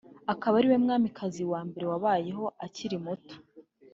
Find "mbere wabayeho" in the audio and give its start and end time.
1.67-2.45